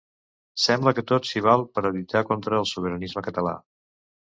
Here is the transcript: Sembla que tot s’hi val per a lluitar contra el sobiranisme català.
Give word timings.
Sembla 0.61 0.93
que 0.99 1.03
tot 1.11 1.29
s’hi 1.33 1.43
val 1.49 1.67
per 1.77 1.85
a 1.85 1.93
lluitar 1.99 2.25
contra 2.31 2.59
el 2.63 2.69
sobiranisme 2.73 3.27
català. 3.31 3.57